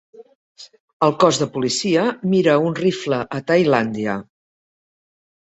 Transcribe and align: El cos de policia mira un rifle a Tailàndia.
El 1.07 1.11
cos 1.23 1.39
de 1.41 1.47
policia 1.57 2.05
mira 2.33 2.57
un 2.71 2.75
rifle 2.81 3.21
a 3.39 3.43
Tailàndia. 3.53 4.19